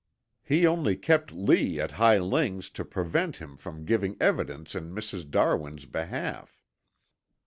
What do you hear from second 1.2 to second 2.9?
Lee at Hi Ling's to